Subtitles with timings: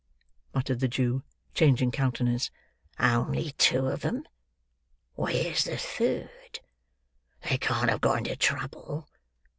[0.55, 1.21] muttered the Jew:
[1.53, 2.49] changing countenance;
[2.97, 4.23] "only two of 'em?
[5.13, 6.59] Where's the third?
[7.47, 9.07] They can't have got into trouble.